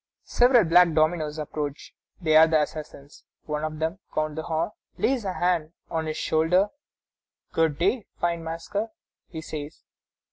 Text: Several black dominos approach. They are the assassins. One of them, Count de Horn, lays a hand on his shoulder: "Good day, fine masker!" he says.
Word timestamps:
Several 0.25 0.63
black 0.63 0.87
dominos 0.93 1.37
approach. 1.37 1.93
They 2.19 2.35
are 2.35 2.47
the 2.47 2.61
assassins. 2.63 3.23
One 3.45 3.63
of 3.63 3.77
them, 3.77 3.99
Count 4.15 4.33
de 4.33 4.41
Horn, 4.41 4.71
lays 4.97 5.25
a 5.25 5.33
hand 5.33 5.73
on 5.91 6.07
his 6.07 6.17
shoulder: 6.17 6.69
"Good 7.51 7.77
day, 7.77 8.07
fine 8.19 8.43
masker!" 8.43 8.89
he 9.29 9.41
says. 9.41 9.83